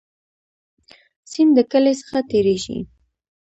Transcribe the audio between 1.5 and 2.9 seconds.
د کلی څخه تیریږي